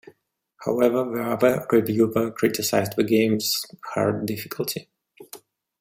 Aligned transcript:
However, 0.65 1.11
the 1.15 1.21
other 1.21 1.67
reviewer 1.71 2.31
criticised 2.31 2.93
the 2.97 3.03
game's 3.03 3.63
hard 3.93 4.25
difficulty. 4.25 4.87